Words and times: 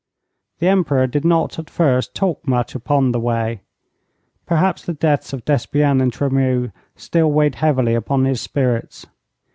The 0.57 0.67
Emperor 0.67 1.05
did 1.05 1.23
not 1.23 1.59
at 1.59 1.69
first 1.69 2.15
talk 2.15 2.47
much 2.47 2.73
upon 2.73 3.11
the 3.11 3.19
way. 3.19 3.61
Perhaps 4.47 4.85
the 4.85 4.95
deaths 4.95 5.31
of 5.31 5.45
Despienne 5.45 6.01
and 6.01 6.11
Tremeau 6.11 6.71
still 6.95 7.31
weighed 7.31 7.53
heavily 7.53 7.93
upon 7.93 8.25
his 8.25 8.41
spirits. 8.41 9.05